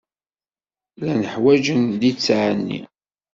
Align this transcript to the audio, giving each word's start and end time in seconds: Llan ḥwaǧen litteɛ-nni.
Llan 0.97 1.23
ḥwaǧen 1.33 1.81
litteɛ-nni. 2.01 2.81